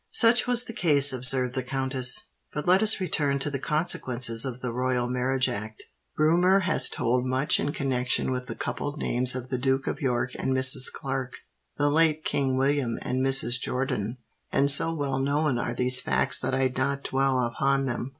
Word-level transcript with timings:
"Such 0.13 0.47
was 0.47 0.63
the 0.63 0.73
case," 0.73 1.13
observed 1.13 1.53
the 1.53 1.61
countess. 1.61 2.23
"But 2.53 2.67
let 2.67 2.81
us 2.81 2.99
return 2.99 3.37
to 3.37 3.51
the 3.51 3.59
consequences 3.59 4.45
of 4.45 4.59
the 4.61 4.73
Royal 4.73 5.07
Marriage 5.07 5.47
Act. 5.47 5.83
Rumour 6.17 6.61
has 6.61 6.89
told 6.89 7.23
much 7.23 7.59
in 7.59 7.71
connexion 7.71 8.31
with 8.31 8.47
the 8.47 8.55
coupled 8.55 8.97
names 8.97 9.35
of 9.35 9.49
the 9.49 9.59
Duke 9.59 9.85
of 9.85 10.01
York 10.01 10.31
and 10.33 10.55
Mrs. 10.57 10.91
Clarke—the 10.91 11.91
late 11.91 12.25
King 12.25 12.57
William 12.57 12.97
and 13.03 13.21
Mrs. 13.23 13.59
Jordan; 13.61 14.17
and 14.51 14.71
so 14.71 14.91
well 14.91 15.19
known 15.19 15.59
are 15.59 15.75
these 15.75 15.99
facts 15.99 16.39
that 16.39 16.55
I 16.55 16.63
need 16.65 16.77
not 16.77 17.03
dwell 17.03 17.39
upon 17.39 17.85
them. 17.85 18.09